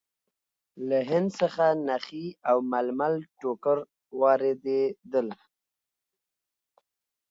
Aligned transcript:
له 0.87 0.97
هند 1.09 1.29
څخه 1.39 1.65
نخي 1.87 2.25
او 2.49 2.57
ململ 2.71 3.15
ټوکر 3.39 3.77
واردېدل. 4.21 5.27